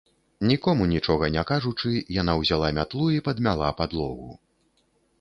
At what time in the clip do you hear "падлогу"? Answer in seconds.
3.83-4.31